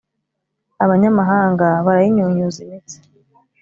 Abanyamahanga 0.83 1.67
barayinyunyuza 1.85 2.57
imitsi, 2.65 2.97